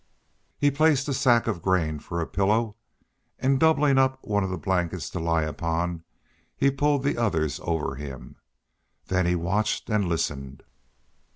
He 0.57 0.71
placed 0.71 1.07
a 1.09 1.13
sack 1.13 1.45
of 1.45 1.61
grain 1.61 1.99
for 1.99 2.19
a 2.21 2.25
pillow, 2.25 2.75
and 3.37 3.59
doubling 3.59 3.99
up 3.99 4.17
one 4.23 4.43
blanket 4.57 5.01
to 5.01 5.19
lie 5.19 5.43
upon, 5.43 6.03
he 6.57 6.71
pulled 6.71 7.03
the 7.03 7.19
others 7.19 7.59
over 7.61 7.93
him. 7.93 8.37
Then 9.09 9.27
he 9.27 9.35
watched 9.35 9.91
and 9.91 10.09
listened. 10.09 10.63